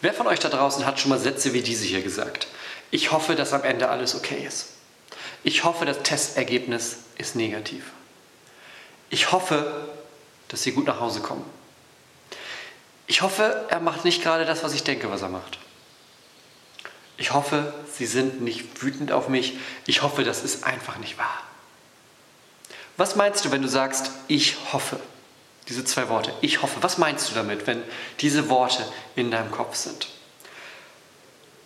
[0.00, 2.46] Wer von euch da draußen hat schon mal Sätze wie diese hier gesagt?
[2.90, 4.70] Ich hoffe, dass am Ende alles okay ist.
[5.42, 7.84] Ich hoffe, das Testergebnis ist negativ.
[9.10, 9.88] Ich hoffe,
[10.48, 11.44] dass Sie gut nach Hause kommen.
[13.06, 15.58] Ich hoffe, er macht nicht gerade das, was ich denke, was er macht.
[17.16, 19.58] Ich hoffe, Sie sind nicht wütend auf mich.
[19.86, 21.42] Ich hoffe, das ist einfach nicht wahr.
[22.96, 24.98] Was meinst du, wenn du sagst, ich hoffe?
[25.68, 26.82] Diese zwei Worte, ich hoffe.
[26.82, 27.82] Was meinst du damit, wenn
[28.20, 30.08] diese Worte in deinem Kopf sind?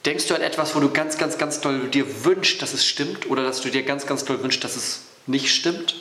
[0.04, 3.30] Denkst du an etwas, wo du ganz, ganz, ganz doll dir wünschst, dass es stimmt
[3.30, 5.94] oder dass du dir ganz, ganz doll wünschst, dass es nicht stimmt?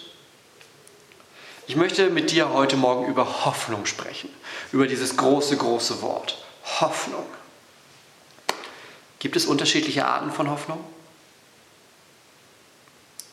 [1.68, 4.30] Ich möchte mit dir heute Morgen über Hoffnung sprechen,
[4.74, 6.38] über dieses große, große Wort.
[6.82, 7.26] Hoffnung.
[9.20, 10.84] Gibt es unterschiedliche Arten von Hoffnung?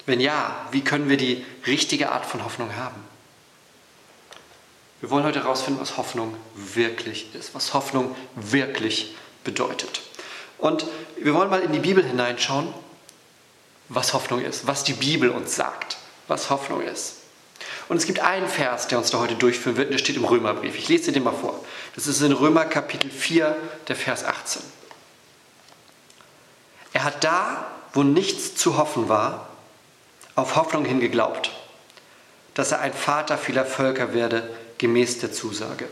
[0.07, 3.10] Wenn ja, wie können wir die richtige Art von Hoffnung haben?
[5.01, 10.03] Wir wollen heute herausfinden, was Hoffnung wirklich ist, was Hoffnung wirklich bedeutet.
[10.59, 10.85] Und
[11.17, 12.73] wir wollen mal in die Bibel hineinschauen,
[13.89, 15.97] was Hoffnung ist, was die Bibel uns sagt,
[16.29, 17.17] was Hoffnung ist.
[17.89, 20.25] Und es gibt einen Vers, der uns da heute durchführen wird, und der steht im
[20.25, 20.77] Römerbrief.
[20.77, 21.65] Ich lese den mal vor.
[21.95, 23.57] Das ist in Römer Kapitel 4,
[23.89, 24.63] der Vers 18.
[26.93, 29.49] Er hat da, wo nichts zu hoffen war,
[30.37, 31.51] auf Hoffnung hin geglaubt,
[32.55, 34.49] dass er ein Vater vieler Völker werde,
[34.81, 35.87] gemäß der Zusage.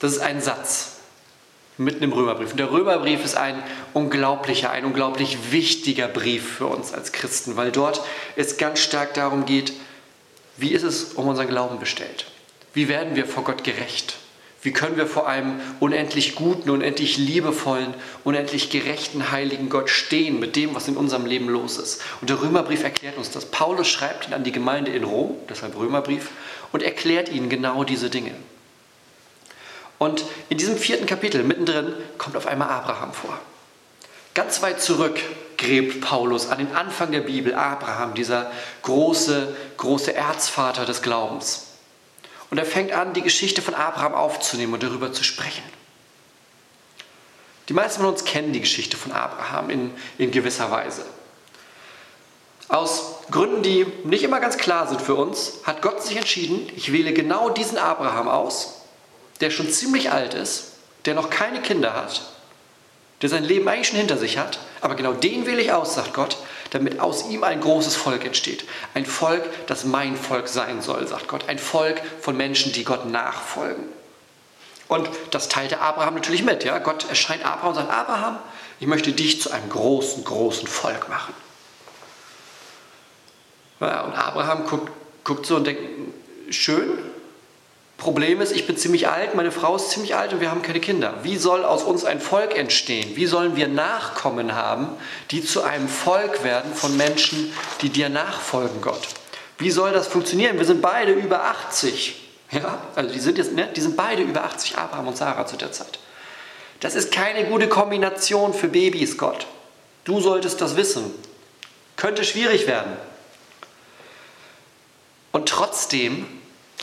[0.00, 0.96] Das ist ein Satz
[1.78, 2.50] mitten im Römerbrief.
[2.50, 7.70] Und der Römerbrief ist ein unglaublicher, ein unglaublich wichtiger Brief für uns als Christen, weil
[7.70, 8.02] dort
[8.34, 9.72] es ganz stark darum geht,
[10.56, 12.26] wie ist es um unseren Glauben bestellt?
[12.74, 14.16] Wie werden wir vor Gott gerecht?
[14.66, 17.94] Wie können wir vor einem unendlich guten, unendlich liebevollen,
[18.24, 22.02] unendlich gerechten, heiligen Gott stehen mit dem, was in unserem Leben los ist?
[22.20, 23.44] Und der Römerbrief erklärt uns das.
[23.44, 26.30] Paulus schreibt ihn an die Gemeinde in Rom, deshalb Römerbrief,
[26.72, 28.32] und erklärt ihnen genau diese Dinge.
[29.98, 33.38] Und in diesem vierten Kapitel, mittendrin, kommt auf einmal Abraham vor.
[34.34, 35.20] Ganz weit zurück
[35.58, 38.50] gräbt Paulus an den Anfang der Bibel Abraham, dieser
[38.82, 41.65] große, große Erzvater des Glaubens.
[42.50, 45.64] Und er fängt an, die Geschichte von Abraham aufzunehmen und darüber zu sprechen.
[47.68, 51.04] Die meisten von uns kennen die Geschichte von Abraham in, in gewisser Weise.
[52.68, 56.92] Aus Gründen, die nicht immer ganz klar sind für uns, hat Gott sich entschieden, ich
[56.92, 58.82] wähle genau diesen Abraham aus,
[59.40, 60.72] der schon ziemlich alt ist,
[61.04, 62.22] der noch keine Kinder hat,
[63.22, 66.14] der sein Leben eigentlich schon hinter sich hat, aber genau den wähle ich aus, sagt
[66.14, 66.36] Gott,
[66.70, 68.64] damit aus ihm ein großes Volk entsteht.
[68.94, 71.48] Ein Volk, das mein Volk sein soll, sagt Gott.
[71.48, 73.84] Ein Volk von Menschen, die Gott nachfolgen.
[74.88, 76.64] Und das teilte Abraham natürlich mit.
[76.64, 76.78] Ja?
[76.78, 78.38] Gott erscheint Abraham und sagt, Abraham,
[78.78, 81.34] ich möchte dich zu einem großen, großen Volk machen.
[83.80, 84.90] Ja, und Abraham guckt,
[85.24, 85.82] guckt so und denkt,
[86.50, 86.98] schön,
[87.98, 90.80] Problem ist, ich bin ziemlich alt, meine Frau ist ziemlich alt und wir haben keine
[90.80, 91.14] Kinder.
[91.22, 93.16] Wie soll aus uns ein Volk entstehen?
[93.16, 94.88] Wie sollen wir Nachkommen haben,
[95.30, 99.00] die zu einem Volk werden von Menschen, die dir nachfolgen, Gott?
[99.58, 100.58] Wie soll das funktionieren?
[100.58, 102.22] Wir sind beide über 80.
[102.52, 105.56] Ja, also die sind jetzt, ne, die sind beide über 80, Abraham und Sarah zu
[105.56, 105.98] der Zeit.
[106.80, 109.46] Das ist keine gute Kombination für Babys, Gott.
[110.04, 111.10] Du solltest das wissen.
[111.96, 112.92] Könnte schwierig werden.
[115.32, 116.26] Und trotzdem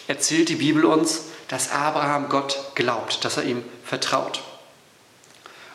[0.08, 4.41] erzählt die Bibel uns, dass Abraham Gott glaubt, dass er ihm vertraut.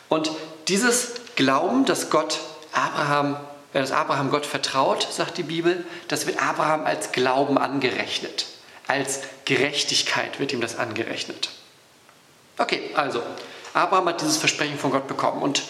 [0.09, 0.31] Und
[0.67, 2.39] dieses Glauben, dass Gott
[2.73, 3.37] Abraham,
[3.73, 8.45] äh, dass Abraham Gott vertraut, sagt die Bibel, das wird Abraham als Glauben angerechnet.
[8.87, 11.49] Als Gerechtigkeit wird ihm das angerechnet.
[12.57, 13.21] Okay, also,
[13.73, 15.63] Abraham hat dieses Versprechen von Gott bekommen und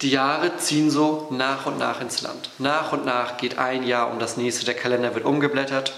[0.00, 2.50] die Jahre ziehen so nach und nach ins Land.
[2.58, 5.92] Nach und nach geht ein Jahr um das nächste, der Kalender wird umgeblättert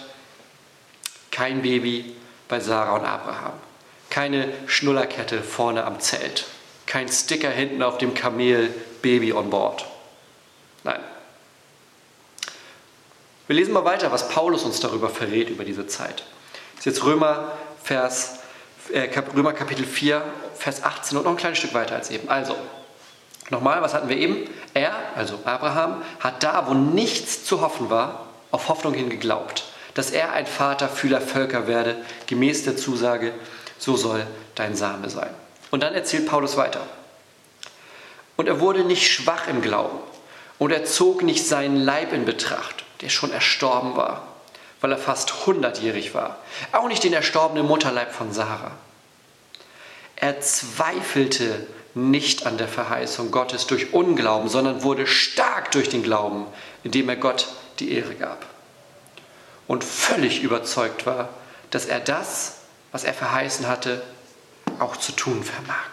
[1.34, 2.14] kein Baby
[2.48, 3.54] bei Sarah und Abraham.
[4.08, 6.46] Keine Schnullerkette vorne am Zelt.
[6.86, 8.72] Kein Sticker hinten auf dem Kamel
[9.02, 9.84] Baby on board.
[10.84, 11.00] Nein.
[13.48, 16.22] Wir lesen mal weiter, was Paulus uns darüber verrät, über diese Zeit.
[16.76, 17.52] Das ist jetzt Römer,
[17.82, 18.38] Vers,
[18.92, 20.22] äh, Römer Kapitel 4,
[20.56, 22.28] Vers 18 und noch ein kleines Stück weiter als eben.
[22.28, 22.56] Also,
[23.50, 24.48] nochmal, was hatten wir eben?
[24.72, 29.64] Er, also Abraham, hat da, wo nichts zu hoffen war, auf Hoffnung hin geglaubt
[29.94, 31.96] dass er ein Vater vieler Völker werde,
[32.26, 33.32] gemäß der Zusage,
[33.78, 35.30] so soll dein Same sein.
[35.70, 36.86] Und dann erzählt Paulus weiter.
[38.36, 39.98] Und er wurde nicht schwach im Glauben.
[40.58, 44.28] Und er zog nicht seinen Leib in Betracht, der schon erstorben war,
[44.80, 46.38] weil er fast hundertjährig war.
[46.72, 48.72] Auch nicht den erstorbenen Mutterleib von Sarah.
[50.16, 56.46] Er zweifelte nicht an der Verheißung Gottes durch Unglauben, sondern wurde stark durch den Glauben,
[56.82, 57.48] indem er Gott
[57.78, 58.46] die Ehre gab.
[59.66, 61.30] Und völlig überzeugt war,
[61.70, 62.58] dass er das,
[62.92, 64.02] was er verheißen hatte,
[64.78, 65.90] auch zu tun vermag.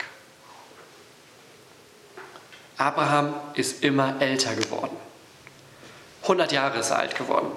[2.77, 4.95] Abraham ist immer älter geworden.
[6.23, 7.51] 100 Jahre ist er alt geworden.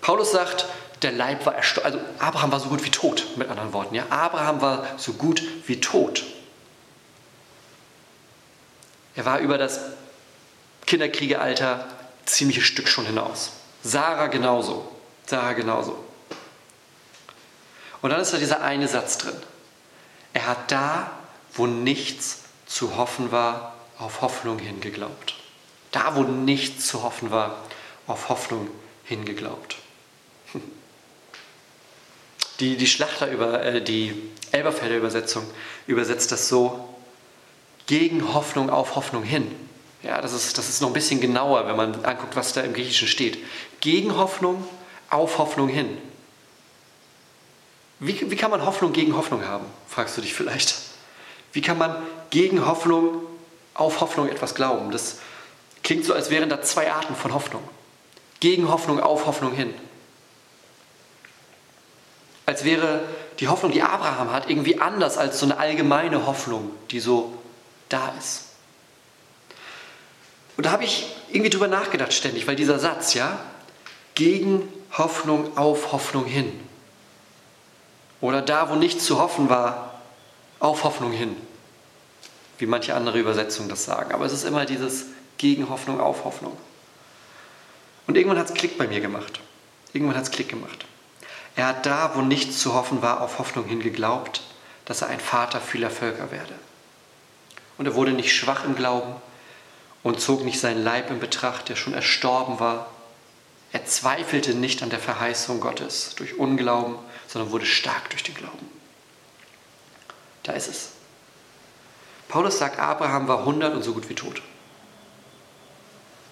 [0.00, 0.66] Paulus sagt,
[1.02, 1.92] der Leib war erstorben.
[1.92, 3.94] Also Abraham war so gut wie tot, mit anderen Worten.
[3.94, 4.06] Ja?
[4.10, 6.24] Abraham war so gut wie tot.
[9.14, 9.80] Er war über das
[10.86, 11.86] Kinderkriegealter
[12.24, 13.52] ziemliches Stück schon hinaus.
[13.82, 14.90] Sarah genauso.
[15.26, 16.04] Sarah genauso.
[18.02, 19.36] Und dann ist da dieser eine Satz drin.
[20.32, 21.10] Er hat da,
[21.52, 25.34] wo nichts zu hoffen war, auf Hoffnung hingeglaubt.
[25.92, 27.62] Da, wo nichts zu hoffen war,
[28.06, 28.68] auf Hoffnung
[29.04, 29.76] hingeglaubt.
[32.60, 35.42] Die, die Schlachter über äh, die Elberfelder Übersetzung
[35.86, 36.94] übersetzt das so:
[37.86, 39.50] gegen Hoffnung auf Hoffnung hin.
[40.02, 42.72] Ja, das ist, das ist noch ein bisschen genauer, wenn man anguckt, was da im
[42.72, 43.38] Griechischen steht.
[43.80, 44.64] Gegen Hoffnung
[45.10, 45.98] auf Hoffnung hin.
[47.98, 50.74] Wie, wie kann man Hoffnung gegen Hoffnung haben, fragst du dich vielleicht.
[51.52, 51.96] Wie kann man
[52.30, 53.22] gegen Hoffnung
[53.74, 54.90] auf Hoffnung etwas glauben?
[54.90, 55.18] Das
[55.82, 57.62] klingt so, als wären da zwei Arten von Hoffnung.
[58.38, 59.74] Gegen Hoffnung auf Hoffnung hin.
[62.46, 63.02] Als wäre
[63.38, 67.34] die Hoffnung, die Abraham hat, irgendwie anders als so eine allgemeine Hoffnung, die so
[67.90, 68.49] da ist.
[70.60, 73.40] Und da habe ich irgendwie drüber nachgedacht ständig, weil dieser Satz, ja,
[74.14, 76.52] gegen Hoffnung auf Hoffnung hin.
[78.20, 80.02] Oder da, wo nichts zu hoffen war,
[80.58, 81.34] auf Hoffnung hin.
[82.58, 84.12] Wie manche andere Übersetzungen das sagen.
[84.12, 85.06] Aber es ist immer dieses
[85.38, 86.54] gegen Hoffnung auf Hoffnung.
[88.06, 89.40] Und irgendwann hat es Klick bei mir gemacht.
[89.94, 90.84] Irgendwann hat es Klick gemacht.
[91.56, 94.42] Er hat da, wo nichts zu hoffen war, auf Hoffnung hin geglaubt,
[94.84, 96.52] dass er ein Vater vieler Völker werde.
[97.78, 99.14] Und er wurde nicht schwach im Glauben
[100.02, 102.90] und zog nicht seinen Leib in Betracht, der schon erstorben war.
[103.72, 106.96] Er zweifelte nicht an der Verheißung Gottes durch Unglauben,
[107.28, 108.68] sondern wurde stark durch den Glauben.
[110.42, 110.88] Da ist es.
[112.28, 114.40] Paulus sagt, Abraham war 100 und so gut wie tot.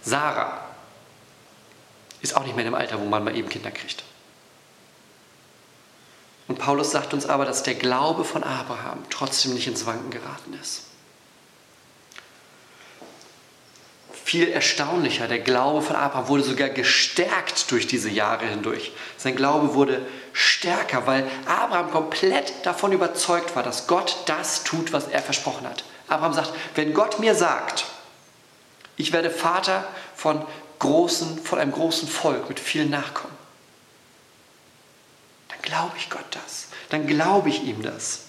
[0.03, 0.65] Sarah
[2.21, 4.05] ist auch nicht mehr im Alter, wo man mal eben Kinder kriegt.
[6.49, 10.55] Und Paulus sagt uns aber, dass der Glaube von Abraham trotzdem nicht ins Wanken geraten
[10.61, 10.88] ist.
[14.29, 18.93] Viel erstaunlicher, der Glaube von Abraham wurde sogar gestärkt durch diese Jahre hindurch.
[19.17, 20.03] Sein Glaube wurde
[20.35, 25.83] stärker, weil Abraham komplett davon überzeugt war, dass Gott das tut, was er versprochen hat.
[26.09, 27.87] Abraham sagt, wenn Gott mir sagt,
[28.99, 29.83] ich werde Vater
[30.15, 30.45] von,
[30.79, 33.35] großen, von einem großen Volk mit vielen Nachkommen,
[35.49, 36.67] dann glaube ich Gott das.
[36.91, 38.25] Dann glaube ich ihm das.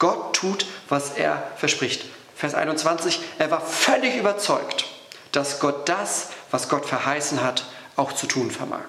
[0.00, 2.06] Gott tut, was er verspricht.
[2.34, 4.86] Vers 21, er war völlig überzeugt
[5.36, 7.64] dass Gott das, was Gott verheißen hat,
[7.96, 8.86] auch zu tun vermag.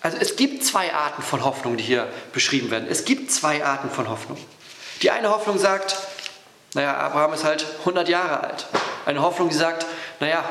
[0.00, 2.88] Also es gibt zwei Arten von Hoffnung, die hier beschrieben werden.
[2.90, 4.38] Es gibt zwei Arten von Hoffnung.
[5.02, 5.96] Die eine Hoffnung sagt,
[6.74, 8.66] naja, Abraham ist halt 100 Jahre alt.
[9.06, 9.86] Eine Hoffnung, die sagt,
[10.20, 10.44] naja,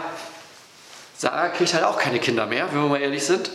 [1.18, 3.52] Sarah kriegt halt auch keine Kinder mehr, wenn wir mal ehrlich sind.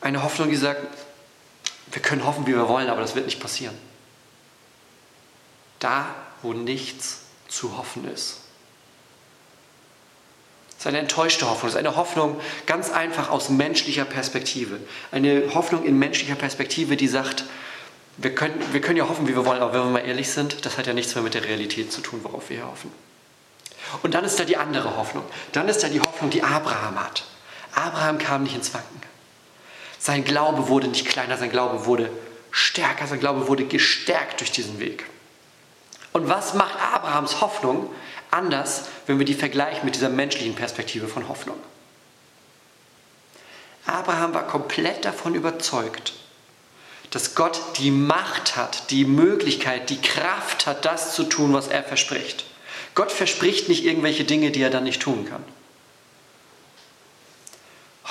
[0.00, 0.86] Eine Hoffnung, die sagt,
[1.90, 3.76] wir können hoffen, wie wir wollen, aber das wird nicht passieren.
[5.78, 6.06] Da,
[6.42, 8.40] wo nichts zu hoffen ist.
[10.80, 11.68] Es ist eine enttäuschte Hoffnung.
[11.68, 14.80] Es ist eine Hoffnung ganz einfach aus menschlicher Perspektive.
[15.12, 17.44] Eine Hoffnung in menschlicher Perspektive, die sagt,
[18.16, 20.64] wir können, wir können ja hoffen, wie wir wollen, aber wenn wir mal ehrlich sind,
[20.64, 22.90] das hat ja nichts mehr mit der Realität zu tun, worauf wir hier hoffen.
[24.02, 25.22] Und dann ist da die andere Hoffnung.
[25.52, 27.24] Dann ist da die Hoffnung, die Abraham hat.
[27.74, 29.02] Abraham kam nicht ins Wanken.
[29.98, 32.10] Sein Glaube wurde nicht kleiner, sein Glaube wurde
[32.52, 35.04] stärker, sein Glaube wurde gestärkt durch diesen Weg.
[36.14, 37.90] Und was macht Abrahams Hoffnung?
[38.30, 41.56] Anders, wenn wir die vergleichen mit dieser menschlichen Perspektive von Hoffnung.
[43.86, 46.12] Abraham war komplett davon überzeugt,
[47.10, 51.82] dass Gott die Macht hat, die Möglichkeit, die Kraft hat, das zu tun, was er
[51.82, 52.44] verspricht.
[52.94, 55.44] Gott verspricht nicht irgendwelche Dinge, die er dann nicht tun kann.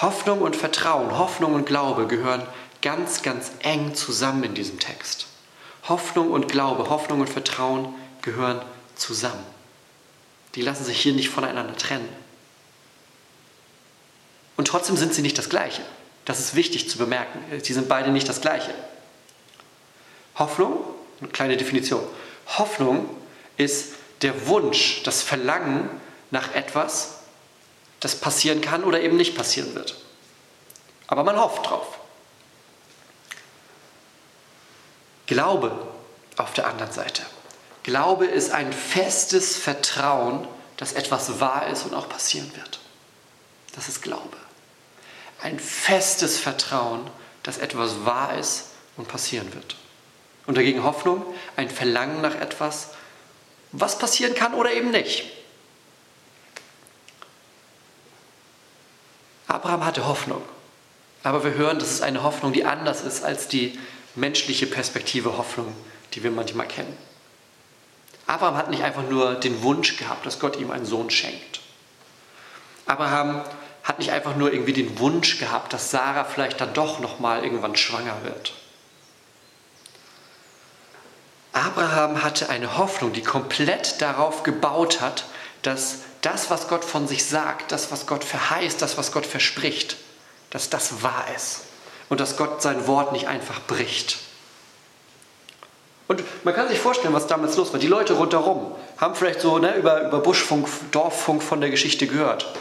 [0.01, 2.45] Hoffnung und Vertrauen, Hoffnung und Glaube gehören
[2.81, 5.27] ganz, ganz eng zusammen in diesem Text.
[5.87, 8.61] Hoffnung und Glaube, Hoffnung und Vertrauen gehören
[8.95, 9.58] zusammen.
[10.55, 12.09] Die lassen sich hier nicht voneinander trennen.
[14.57, 15.81] Und trotzdem sind sie nicht das Gleiche.
[16.25, 17.39] Das ist wichtig zu bemerken.
[17.63, 18.73] Sie sind beide nicht das Gleiche.
[20.35, 20.83] Hoffnung,
[21.21, 22.03] eine kleine Definition.
[22.57, 23.09] Hoffnung
[23.57, 25.89] ist der Wunsch, das Verlangen
[26.31, 27.19] nach etwas,
[27.99, 29.95] das passieren kann oder eben nicht passieren wird.
[31.07, 31.99] Aber man hofft drauf.
[35.25, 35.87] Glaube
[36.37, 37.23] auf der anderen Seite.
[37.89, 42.79] Glaube ist ein festes Vertrauen, dass etwas wahr ist und auch passieren wird.
[43.73, 44.37] Das ist Glaube.
[45.41, 47.09] Ein festes Vertrauen,
[47.41, 48.65] dass etwas wahr ist
[48.95, 49.75] und passieren wird.
[50.45, 52.89] Und dagegen Hoffnung, ein Verlangen nach etwas,
[53.71, 55.23] was passieren kann oder eben nicht.
[59.47, 60.43] Abraham hatte Hoffnung,
[61.23, 63.79] aber wir hören, das ist eine Hoffnung, die anders ist als die
[64.13, 65.75] menschliche Perspektive Hoffnung,
[66.13, 67.08] die wir manchmal kennen.
[68.29, 71.61] Abraham hat nicht einfach nur den Wunsch gehabt, dass Gott ihm einen Sohn schenkt.
[72.85, 73.41] Abraham
[73.83, 77.43] hat nicht einfach nur irgendwie den Wunsch gehabt, dass Sarah vielleicht dann doch noch mal
[77.43, 78.53] irgendwann schwanger wird.
[81.53, 85.25] Abraham hatte eine Hoffnung, die komplett darauf gebaut hat,
[85.63, 89.97] dass das, was Gott von sich sagt, das, was Gott verheißt, das, was Gott verspricht,
[90.51, 91.61] dass das wahr ist
[92.09, 94.19] und dass Gott sein Wort nicht einfach bricht.
[96.09, 97.79] Und man kann sich vorstellen, was damals los war.
[97.79, 102.51] Die Leute rundherum haben vielleicht so ne, über, über Buschfunk, Dorffunk von der Geschichte gehört.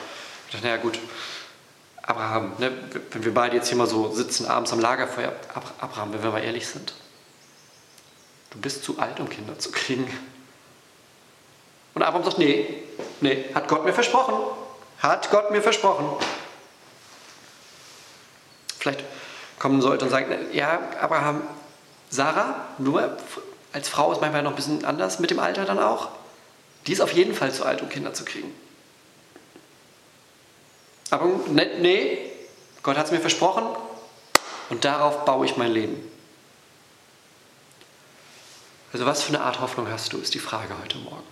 [0.47, 0.99] Ich dachte, naja gut,
[2.02, 2.71] Abraham, ne,
[3.11, 5.33] wenn wir beide jetzt hier mal so sitzen abends am Lagerfeuer,
[5.81, 6.93] Abraham, wenn wir mal ehrlich sind,
[8.50, 10.07] du bist zu alt, um Kinder zu kriegen.
[11.95, 12.83] Und Abraham sagt, nee,
[13.23, 14.35] nee, hat Gott mir versprochen.
[14.99, 16.07] Hat Gott mir versprochen.
[18.78, 19.05] Vielleicht
[19.59, 21.43] kommen sollte und sagen, ja, Abraham,
[22.11, 23.17] Sarah, nur
[23.73, 26.09] als Frau ist manchmal noch ein bisschen anders mit dem Alter dann auch.
[26.87, 28.53] Die ist auf jeden Fall zu alt, um Kinder zu kriegen.
[31.11, 32.31] Aber nee,
[32.83, 33.65] Gott hat es mir versprochen
[34.71, 35.97] und darauf baue ich mein Leben.
[38.93, 41.23] Also was für eine Art Hoffnung hast du, ist die Frage heute Morgen.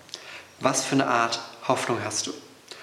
[0.61, 2.35] Was für eine Art Hoffnung hast du?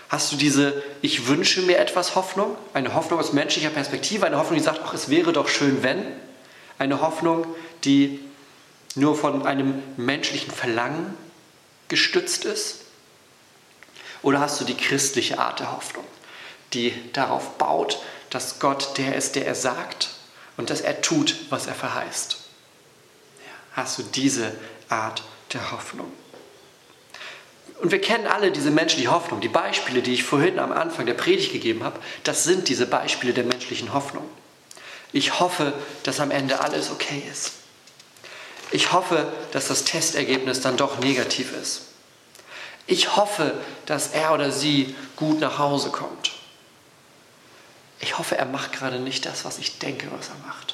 [0.10, 2.56] Hast du diese Ich wünsche mir etwas Hoffnung?
[2.74, 6.06] Eine Hoffnung aus menschlicher Perspektive, eine Hoffnung, die sagt, ach, es wäre doch schön, wenn?
[6.78, 7.46] Eine Hoffnung,
[7.84, 8.20] die
[8.96, 11.16] nur von einem menschlichen Verlangen
[11.88, 12.82] gestützt ist?
[14.22, 16.06] Oder hast du die christliche Art der Hoffnung,
[16.74, 18.00] die darauf baut,
[18.30, 20.10] dass Gott der ist, der er sagt
[20.58, 22.38] und dass er tut, was er verheißt?
[23.74, 24.56] Hast du diese
[24.90, 26.12] Art der Hoffnung?
[27.82, 29.42] Und wir kennen alle diese menschliche Hoffnung.
[29.42, 33.34] Die Beispiele, die ich vorhin am Anfang der Predigt gegeben habe, das sind diese Beispiele
[33.34, 34.24] der menschlichen Hoffnung.
[35.12, 35.74] Ich hoffe,
[36.04, 37.52] dass am Ende alles okay ist.
[38.74, 41.84] Ich hoffe, dass das Testergebnis dann doch negativ ist.
[42.88, 43.54] Ich hoffe,
[43.86, 46.32] dass er oder sie gut nach Hause kommt.
[48.00, 50.74] Ich hoffe, er macht gerade nicht das, was ich denke, was er macht.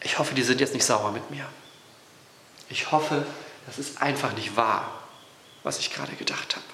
[0.00, 1.44] Ich hoffe, die sind jetzt nicht sauer mit mir.
[2.70, 3.26] Ich hoffe,
[3.66, 4.90] das ist einfach nicht wahr,
[5.64, 6.64] was ich gerade gedacht habe.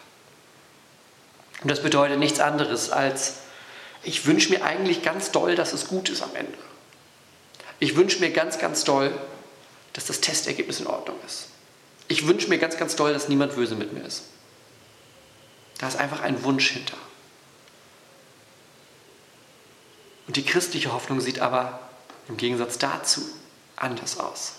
[1.63, 3.39] Und das bedeutet nichts anderes als,
[4.05, 6.59] ich wünsche mir eigentlich ganz doll, dass es gut ist am Ende.
[7.81, 9.13] Ich wünsche mir ganz, ganz doll,
[9.93, 11.49] dass das Testergebnis in Ordnung ist.
[12.09, 14.25] Ich wünsche mir ganz, ganz doll, dass niemand böse mit mir ist.
[15.79, 16.97] Da ist einfach ein Wunsch hinter.
[20.27, 21.81] Und die christliche Hoffnung sieht aber
[22.29, 23.23] im Gegensatz dazu
[23.77, 24.55] anders aus.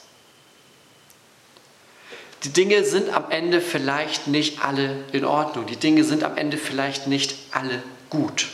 [2.43, 5.65] Die Dinge sind am Ende vielleicht nicht alle in Ordnung.
[5.65, 7.81] Die Dinge sind am Ende vielleicht nicht alle
[8.11, 8.49] gut.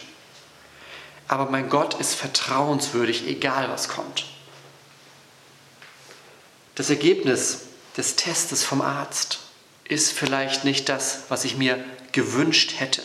[1.28, 4.26] Aber mein Gott ist vertrauenswürdig, egal was kommt.
[6.76, 7.64] Das Ergebnis
[7.98, 9.40] des Testes vom Arzt
[9.86, 13.02] ist vielleicht nicht das, was ich mir gewünscht hätte.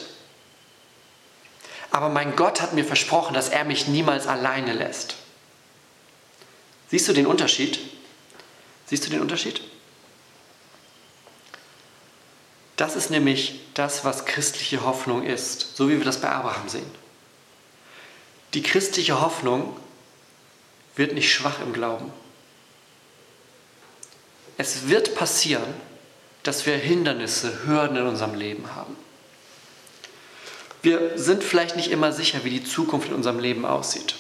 [1.91, 5.17] Aber mein Gott hat mir versprochen, dass er mich niemals alleine lässt.
[6.91, 7.79] Siehst du den Unterschied?
[8.87, 9.61] Siehst du den Unterschied?
[12.77, 16.91] Das ist nämlich das, was christliche Hoffnung ist, so wie wir das bei Abraham sehen.
[18.55, 19.77] Die christliche Hoffnung
[20.95, 22.13] wird nicht schwach im Glauben.
[24.59, 25.75] Es wird passieren,
[26.43, 28.97] dass wir Hindernisse, Hürden in unserem Leben haben.
[30.83, 34.15] Wir sind vielleicht nicht immer sicher, wie die Zukunft in unserem Leben aussieht.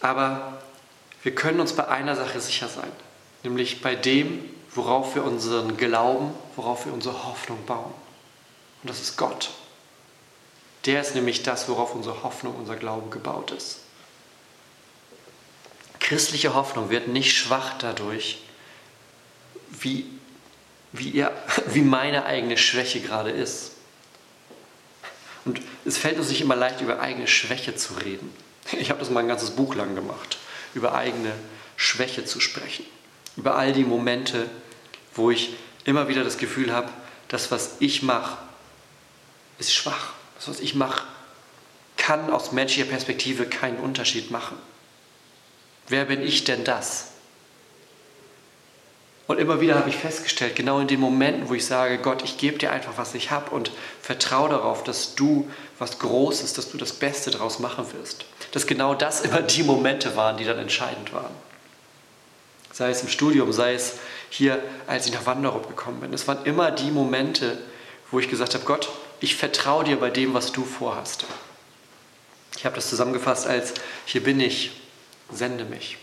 [0.00, 0.62] Aber
[1.22, 2.92] wir können uns bei einer Sache sicher sein,
[3.42, 7.92] nämlich bei dem, worauf wir unseren Glauben, worauf wir unsere Hoffnung bauen.
[8.82, 9.50] Und das ist Gott.
[10.84, 13.80] Der ist nämlich das, worauf unsere Hoffnung, unser Glaube gebaut ist.
[16.04, 18.36] Christliche Hoffnung wird nicht schwach dadurch,
[19.70, 20.04] wie,
[20.92, 21.32] wie, ihr,
[21.68, 23.70] wie meine eigene Schwäche gerade ist.
[25.46, 28.30] Und es fällt uns nicht immer leicht, über eigene Schwäche zu reden.
[28.72, 30.36] Ich habe das mal ein ganzes Buch lang gemacht.
[30.74, 31.32] über eigene
[31.76, 32.84] Schwäche zu sprechen.
[33.38, 34.50] Über all die Momente,
[35.14, 36.90] wo ich immer wieder das Gefühl habe,
[37.28, 38.36] das, was ich mache,
[39.58, 40.12] ist schwach.
[40.36, 41.06] Das, was ich mache,
[41.96, 44.58] kann aus menschlicher Perspektive keinen Unterschied machen.
[45.88, 47.08] Wer bin ich denn das?
[49.26, 52.36] Und immer wieder habe ich festgestellt, genau in den Momenten, wo ich sage, Gott, ich
[52.36, 53.70] gebe dir einfach, was ich habe und
[54.02, 55.48] vertraue darauf, dass du
[55.78, 58.26] was Großes, dass du das Beste daraus machen wirst.
[58.52, 61.34] Dass genau das immer die Momente waren, die dann entscheidend waren.
[62.70, 63.94] Sei es im Studium, sei es
[64.28, 66.12] hier, als ich nach Wanderup gekommen bin.
[66.12, 67.56] Es waren immer die Momente,
[68.10, 71.24] wo ich gesagt habe, Gott, ich vertraue dir bei dem, was du vorhast.
[72.58, 73.72] Ich habe das zusammengefasst als,
[74.04, 74.72] hier bin ich,
[75.32, 75.98] sende mich.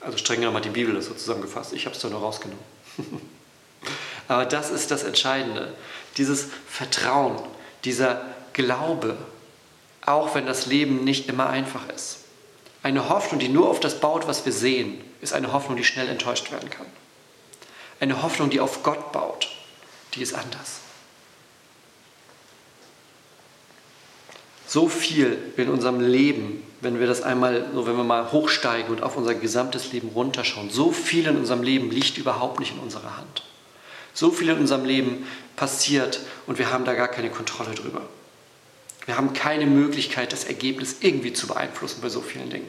[0.00, 1.72] Also streng genommen hat die Bibel das so zusammengefasst.
[1.72, 2.62] Ich habe es doch nur rausgenommen.
[4.28, 5.74] Aber das ist das Entscheidende.
[6.16, 7.40] Dieses Vertrauen,
[7.84, 8.22] dieser
[8.52, 9.16] Glaube,
[10.04, 12.18] auch wenn das Leben nicht immer einfach ist.
[12.82, 16.08] Eine Hoffnung, die nur auf das baut, was wir sehen, ist eine Hoffnung, die schnell
[16.08, 16.86] enttäuscht werden kann.
[17.98, 19.48] Eine Hoffnung, die auf Gott baut,
[20.14, 20.80] die ist anders.
[24.66, 29.02] So viel in unserem Leben wenn wir das einmal, so wenn wir mal hochsteigen und
[29.02, 33.16] auf unser gesamtes Leben runterschauen, so viel in unserem Leben liegt überhaupt nicht in unserer
[33.16, 33.42] Hand.
[34.12, 35.26] So viel in unserem Leben
[35.56, 38.02] passiert und wir haben da gar keine Kontrolle drüber.
[39.06, 42.68] Wir haben keine Möglichkeit, das Ergebnis irgendwie zu beeinflussen bei so vielen Dingen.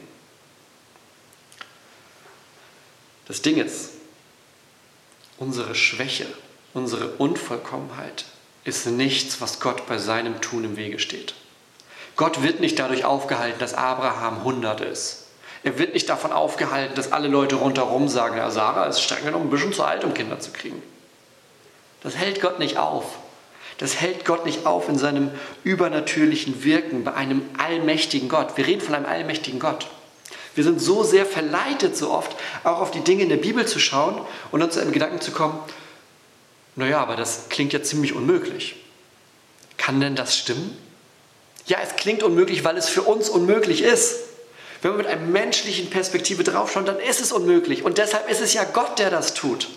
[3.26, 3.92] Das Ding ist,
[5.38, 6.26] unsere Schwäche,
[6.74, 8.24] unsere Unvollkommenheit
[8.64, 11.34] ist nichts, was Gott bei seinem Tun im Wege steht.
[12.16, 15.26] Gott wird nicht dadurch aufgehalten, dass Abraham 100 ist.
[15.62, 19.46] Er wird nicht davon aufgehalten, dass alle Leute rundherum sagen, ja, Sarah ist streng genommen
[19.46, 20.82] ein bisschen zu alt, um Kinder zu kriegen.
[22.02, 23.04] Das hält Gott nicht auf.
[23.78, 25.30] Das hält Gott nicht auf in seinem
[25.64, 28.56] übernatürlichen Wirken bei einem allmächtigen Gott.
[28.56, 29.88] Wir reden von einem allmächtigen Gott.
[30.54, 33.78] Wir sind so sehr verleitet, so oft auch auf die Dinge in der Bibel zu
[33.78, 34.20] schauen
[34.50, 35.58] und dann zu einem Gedanken zu kommen,
[36.76, 38.76] naja, aber das klingt ja ziemlich unmöglich.
[39.76, 40.76] Kann denn das stimmen?
[41.66, 44.20] Ja, es klingt unmöglich, weil es für uns unmöglich ist.
[44.82, 47.82] Wenn wir mit einer menschlichen Perspektive draufschauen, dann ist es unmöglich.
[47.82, 49.68] Und deshalb ist es ja Gott, der das tut.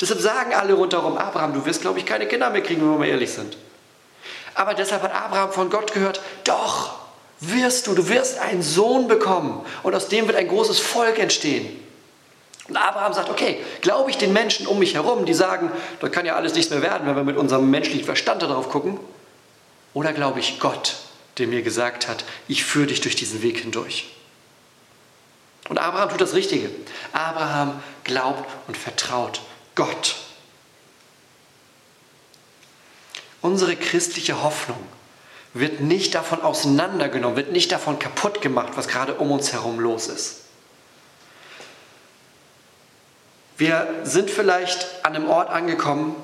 [0.00, 2.98] Deshalb sagen alle rundherum, Abraham, du wirst, glaube ich, keine Kinder mehr kriegen, wenn wir
[2.98, 3.56] mal ehrlich sind.
[4.54, 6.94] Aber deshalb hat Abraham von Gott gehört, doch,
[7.40, 11.68] wirst du, du wirst einen Sohn bekommen und aus dem wird ein großes Volk entstehen.
[12.68, 15.70] Und Abraham sagt, okay, glaube ich den Menschen um mich herum, die sagen,
[16.00, 18.98] da kann ja alles nichts mehr werden, wenn wir mit unserem menschlichen Verstand darauf gucken,
[19.94, 20.96] oder glaube ich Gott,
[21.38, 24.10] der mir gesagt hat, ich führe dich durch diesen Weg hindurch.
[25.68, 26.70] Und Abraham tut das Richtige.
[27.12, 29.40] Abraham glaubt und vertraut
[29.74, 30.16] Gott.
[33.42, 34.78] Unsere christliche Hoffnung
[35.54, 40.08] wird nicht davon auseinandergenommen, wird nicht davon kaputt gemacht, was gerade um uns herum los
[40.08, 40.42] ist.
[43.56, 46.14] Wir sind vielleicht an einem Ort angekommen,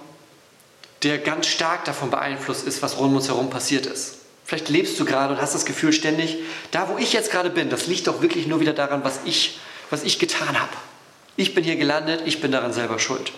[1.02, 4.18] der ganz stark davon beeinflusst ist, was um uns herum passiert ist.
[4.44, 6.38] Vielleicht lebst du gerade und hast das Gefühl ständig,
[6.70, 9.60] da wo ich jetzt gerade bin, das liegt doch wirklich nur wieder daran, was ich,
[9.90, 10.72] was ich getan habe.
[11.36, 13.32] Ich bin hier gelandet, ich bin daran selber schuld.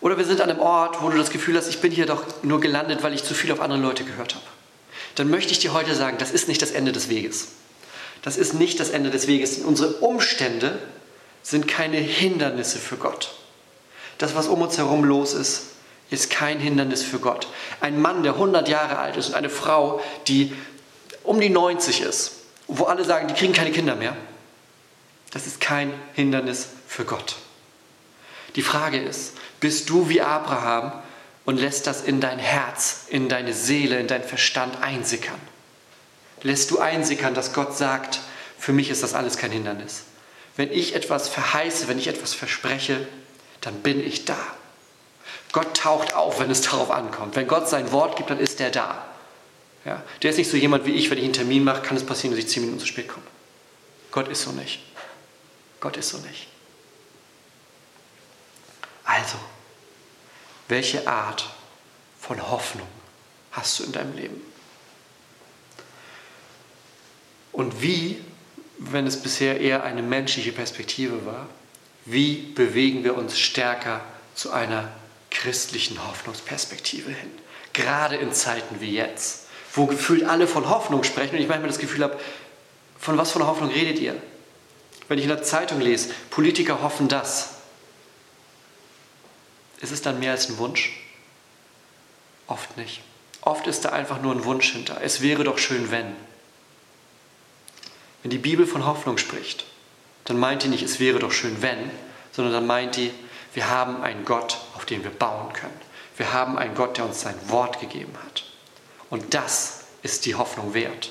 [0.00, 2.24] Oder wir sind an einem Ort, wo du das Gefühl hast, ich bin hier doch
[2.42, 4.44] nur gelandet, weil ich zu viel auf andere Leute gehört habe.
[5.14, 7.48] Dann möchte ich dir heute sagen, das ist nicht das Ende des Weges.
[8.22, 9.58] Das ist nicht das Ende des Weges.
[9.58, 10.78] Unsere Umstände
[11.42, 13.34] sind keine Hindernisse für Gott.
[14.18, 15.62] Das, was um uns herum los ist,
[16.10, 17.48] ist kein Hindernis für Gott.
[17.80, 20.52] Ein Mann, der 100 Jahre alt ist und eine Frau, die
[21.24, 22.32] um die 90 ist,
[22.68, 24.16] wo alle sagen, die kriegen keine Kinder mehr,
[25.32, 27.36] das ist kein Hindernis für Gott.
[28.54, 30.92] Die Frage ist, bist du wie Abraham
[31.44, 35.40] und lässt das in dein Herz, in deine Seele, in deinen Verstand einsickern?
[36.42, 38.20] Lässt du einsickern, dass Gott sagt,
[38.58, 40.04] für mich ist das alles kein Hindernis.
[40.56, 43.06] Wenn ich etwas verheiße, wenn ich etwas verspreche,
[43.60, 44.38] dann bin ich da.
[45.56, 47.34] Gott taucht auf, wenn es darauf ankommt.
[47.34, 49.06] Wenn Gott sein Wort gibt, dann ist er da.
[49.86, 50.02] Ja?
[50.20, 52.36] Der ist nicht so jemand wie ich, wenn ich einen Termin mache, kann es passieren,
[52.36, 53.24] dass ich zehn Minuten zu spät komme.
[54.12, 54.80] Gott ist so nicht.
[55.80, 56.46] Gott ist so nicht.
[59.04, 59.38] Also,
[60.68, 61.48] welche Art
[62.20, 62.88] von Hoffnung
[63.52, 64.42] hast du in deinem Leben?
[67.52, 68.22] Und wie,
[68.76, 71.46] wenn es bisher eher eine menschliche Perspektive war,
[72.04, 74.02] wie bewegen wir uns stärker
[74.34, 74.92] zu einer
[75.36, 77.30] christlichen Hoffnungsperspektive hin.
[77.72, 81.78] Gerade in Zeiten wie jetzt, wo gefühlt alle von Hoffnung sprechen und ich manchmal das
[81.78, 82.18] Gefühl habe,
[82.98, 84.20] von was von Hoffnung redet ihr?
[85.08, 87.56] Wenn ich in der Zeitung lese, Politiker hoffen das.
[89.80, 90.98] Ist es dann mehr als ein Wunsch?
[92.46, 93.02] Oft nicht.
[93.42, 95.00] Oft ist da einfach nur ein Wunsch hinter.
[95.02, 96.16] Es wäre doch schön, wenn.
[98.22, 99.66] Wenn die Bibel von Hoffnung spricht,
[100.24, 101.90] dann meint die nicht, es wäre doch schön, wenn,
[102.32, 103.12] sondern dann meint die,
[103.54, 105.80] wir haben einen Gott, auf den wir bauen können.
[106.16, 108.44] Wir haben einen Gott, der uns sein Wort gegeben hat.
[109.10, 111.10] Und das ist die Hoffnung wert.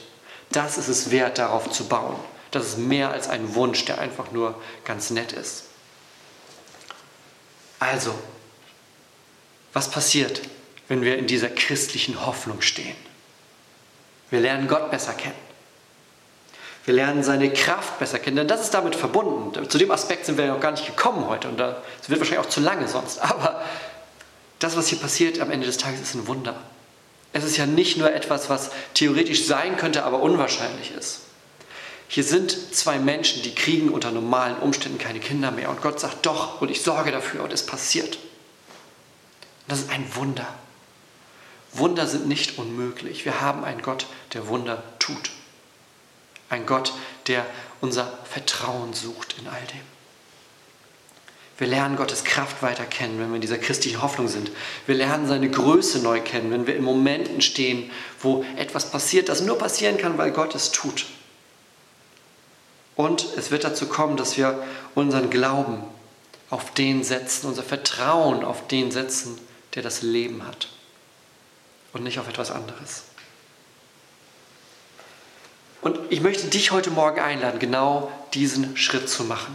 [0.52, 2.20] Das ist es wert, darauf zu bauen.
[2.52, 5.66] Das ist mehr als ein Wunsch, der einfach nur ganz nett ist.
[7.80, 8.18] Also,
[9.74, 10.42] was passiert,
[10.88, 12.96] wenn wir in dieser christlichen Hoffnung stehen?
[14.30, 15.45] Wir lernen Gott besser kennen.
[16.86, 19.70] Wir lernen seine Kraft besser kennen, denn das ist damit verbunden.
[19.70, 21.76] Zu dem Aspekt sind wir ja noch gar nicht gekommen heute und das
[22.08, 23.20] wird wahrscheinlich auch zu lange sonst.
[23.20, 23.64] Aber
[24.60, 26.56] das, was hier passiert am Ende des Tages, ist ein Wunder.
[27.34, 31.22] Es ist ja nicht nur etwas, was theoretisch sein könnte, aber unwahrscheinlich ist.
[32.08, 36.26] Hier sind zwei Menschen, die kriegen unter normalen Umständen keine Kinder mehr und Gott sagt
[36.26, 38.20] doch und ich sorge dafür und es passiert.
[39.68, 40.48] Das ist ein Wunder.
[41.74, 43.26] Wunder sind nicht unmöglich.
[43.26, 45.32] Wir haben einen Gott, der Wunder tut.
[46.50, 46.94] Ein Gott,
[47.28, 47.46] der
[47.82, 49.96] unser Vertrauen sucht in all dem.
[51.58, 54.52] Wir lernen Gottes Kraft weiter kennen, wenn wir in dieser christlichen Hoffnung sind.
[54.88, 59.42] Wir lernen seine Größe neu kennen, wenn wir in Momenten stehen, wo etwas passiert, das
[59.42, 61.06] nur passieren kann, weil Gott es tut.
[62.96, 64.62] Und es wird dazu kommen, dass wir
[64.96, 65.84] unseren Glauben
[66.50, 69.38] auf den setzen, unser Vertrauen auf den setzen,
[69.76, 70.70] der das Leben hat
[71.94, 73.04] und nicht auf etwas anderes.
[75.86, 79.54] Und ich möchte dich heute Morgen einladen, genau diesen Schritt zu machen.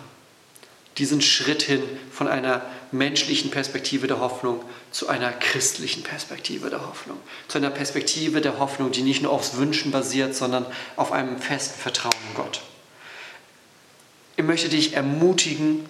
[0.96, 2.62] Diesen Schritt hin von einer
[2.92, 4.62] menschlichen Perspektive der Hoffnung
[4.92, 7.16] zu einer christlichen Perspektive der Hoffnung.
[7.48, 11.80] Zu einer Perspektive der Hoffnung, die nicht nur aufs Wünschen basiert, sondern auf einem festen
[11.80, 12.60] Vertrauen in Gott.
[14.36, 15.84] Ich möchte dich ermutigen,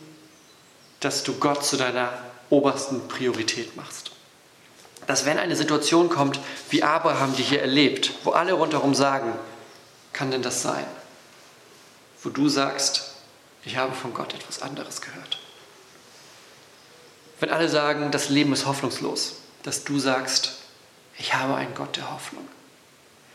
[1.00, 2.14] dass du Gott zu deiner
[2.48, 4.12] obersten Priorität machst
[5.06, 9.32] dass wenn eine Situation kommt, wie Abraham die hier erlebt, wo alle rundherum sagen,
[10.12, 10.84] kann denn das sein?
[12.22, 13.12] Wo du sagst,
[13.64, 15.38] ich habe von Gott etwas anderes gehört.
[17.38, 20.54] Wenn alle sagen, das Leben ist hoffnungslos, dass du sagst,
[21.18, 22.46] ich habe einen Gott der Hoffnung.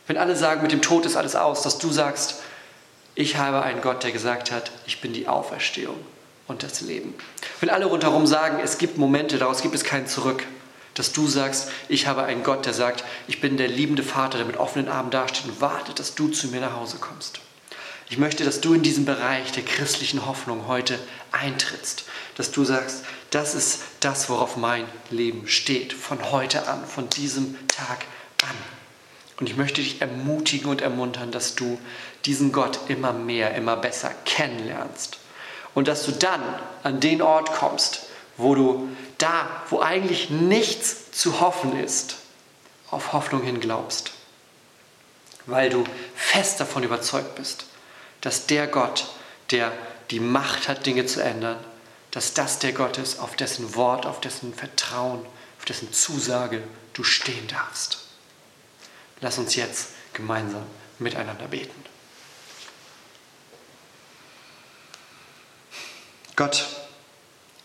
[0.07, 2.35] Wenn alle sagen, mit dem Tod ist alles aus, dass du sagst,
[3.15, 5.97] ich habe einen Gott, der gesagt hat, ich bin die Auferstehung
[6.47, 7.15] und das Leben.
[7.59, 10.45] Wenn alle rundherum sagen, es gibt Momente, daraus gibt es kein Zurück,
[10.95, 14.47] dass du sagst, ich habe einen Gott, der sagt, ich bin der liebende Vater, der
[14.47, 17.39] mit offenen Armen dasteht und wartet, dass du zu mir nach Hause kommst.
[18.09, 20.99] Ich möchte, dass du in diesen Bereich der christlichen Hoffnung heute
[21.31, 22.05] eintrittst,
[22.35, 27.55] dass du sagst, das ist das, worauf mein Leben steht, von heute an, von diesem
[27.67, 28.05] Tag
[28.43, 28.55] an.
[29.39, 31.77] Und ich möchte dich ermutigen und ermuntern, dass du
[32.25, 35.17] diesen Gott immer mehr, immer besser kennenlernst.
[35.73, 36.41] Und dass du dann
[36.83, 38.05] an den Ort kommst,
[38.37, 42.17] wo du da, wo eigentlich nichts zu hoffen ist,
[42.91, 44.11] auf Hoffnung hin glaubst.
[45.45, 45.83] Weil du
[46.15, 47.65] fest davon überzeugt bist,
[48.21, 49.07] dass der Gott,
[49.51, 49.71] der
[50.11, 51.63] die Macht hat, Dinge zu ändern,
[52.11, 55.25] dass das der Gott ist, auf dessen Wort, auf dessen Vertrauen,
[55.59, 57.99] auf dessen Zusage du stehen darfst.
[59.21, 60.63] Lass uns jetzt gemeinsam
[60.99, 61.83] miteinander beten.
[66.35, 66.65] Gott,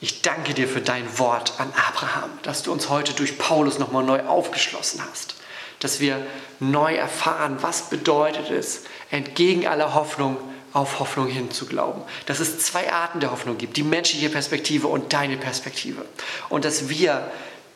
[0.01, 4.03] ich danke dir für dein Wort an Abraham, dass du uns heute durch Paulus nochmal
[4.03, 5.35] neu aufgeschlossen hast,
[5.79, 6.25] dass wir
[6.59, 10.39] neu erfahren, was bedeutet es, entgegen aller Hoffnung
[10.73, 12.03] auf Hoffnung hin zu glauben.
[12.27, 16.05] Dass es zwei Arten der Hoffnung gibt, die menschliche Perspektive und deine Perspektive.
[16.49, 17.31] Und dass wir,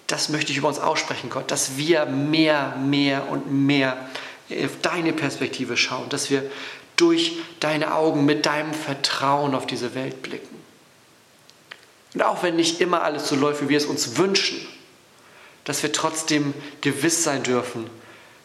[0.07, 3.97] das möchte ich über uns aussprechen, Gott, dass wir mehr, mehr und mehr
[4.51, 6.49] auf deine Perspektive schauen, dass wir
[6.97, 10.64] durch deine Augen mit deinem Vertrauen auf diese Welt blicken
[12.15, 14.57] und auch wenn nicht immer alles so läuft, wie wir es uns wünschen,
[15.65, 17.91] dass wir trotzdem gewiss sein dürfen,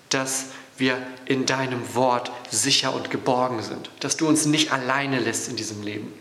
[0.09, 0.45] dass
[0.77, 5.55] wir in deinem Wort sicher und geborgen sind, dass du uns nicht alleine lässt in
[5.55, 6.13] diesem Leben,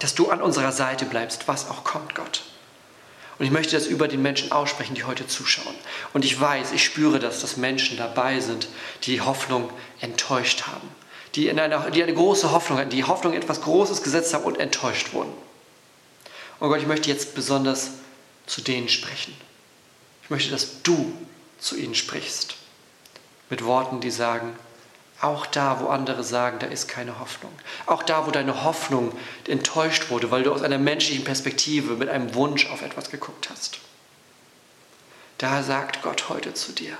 [0.00, 2.42] dass du an unserer Seite bleibst, was auch kommt, Gott.
[3.38, 5.74] Und ich möchte das über den Menschen aussprechen, die heute zuschauen.
[6.12, 8.68] Und ich weiß, ich spüre das, dass Menschen dabei sind,
[9.04, 10.88] die Hoffnung enttäuscht haben,
[11.34, 14.44] die, in einer, die eine große Hoffnung hatten, die Hoffnung in etwas Großes gesetzt haben
[14.44, 15.32] und enttäuscht wurden.
[16.60, 17.90] Und Gott, ich möchte jetzt besonders
[18.46, 19.34] zu denen sprechen.
[20.22, 21.12] Ich möchte, dass du
[21.58, 22.56] zu ihnen sprichst.
[23.50, 24.56] Mit Worten, die sagen,
[25.20, 27.52] auch da, wo andere sagen, da ist keine Hoffnung.
[27.86, 29.12] Auch da, wo deine Hoffnung
[29.46, 33.78] enttäuscht wurde, weil du aus einer menschlichen Perspektive mit einem Wunsch auf etwas geguckt hast.
[35.38, 36.96] Da sagt Gott heute zu dir,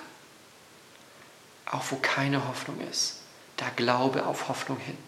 [1.66, 3.18] auch wo keine Hoffnung ist,
[3.56, 4.98] da glaube auf Hoffnung hin,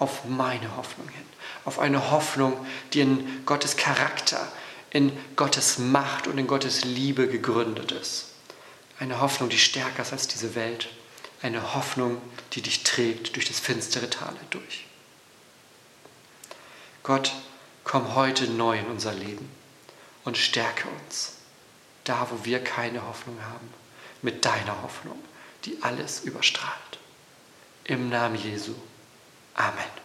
[0.00, 1.30] auf meine Hoffnung hin
[1.64, 4.50] auf eine Hoffnung, die in Gottes Charakter,
[4.90, 8.26] in Gottes Macht und in Gottes Liebe gegründet ist.
[8.98, 10.88] Eine Hoffnung, die stärker ist als diese Welt.
[11.42, 12.20] Eine Hoffnung,
[12.52, 14.86] die dich trägt durch das finstere Tal hindurch.
[17.02, 17.32] Gott,
[17.84, 19.48] komm heute neu in unser Leben
[20.24, 21.36] und stärke uns,
[22.04, 23.72] da wo wir keine Hoffnung haben,
[24.20, 25.18] mit deiner Hoffnung,
[25.64, 26.98] die alles überstrahlt.
[27.84, 28.74] Im Namen Jesu.
[29.56, 29.99] Amen.